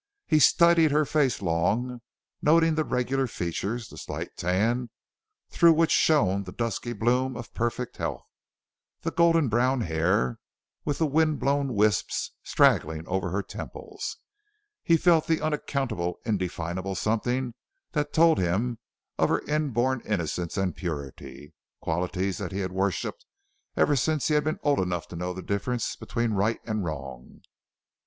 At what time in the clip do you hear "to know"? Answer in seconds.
25.09-25.31